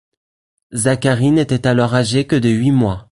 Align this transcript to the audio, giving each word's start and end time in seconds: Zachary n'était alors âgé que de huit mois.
Zachary 0.73 1.29
n'était 1.29 1.67
alors 1.67 1.93
âgé 1.93 2.25
que 2.25 2.35
de 2.35 2.49
huit 2.49 2.71
mois. 2.71 3.07